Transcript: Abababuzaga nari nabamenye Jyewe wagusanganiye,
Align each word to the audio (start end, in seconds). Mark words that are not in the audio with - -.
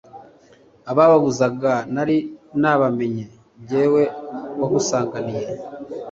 Abababuzaga 0.91 1.73
nari 1.93 2.17
nabamenye 2.61 3.25
Jyewe 3.67 4.03
wagusanganiye, 4.59 5.45